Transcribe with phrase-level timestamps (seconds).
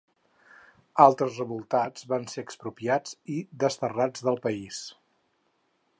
[1.05, 4.81] Altres revoltats van ser expropiats i desterrats del país.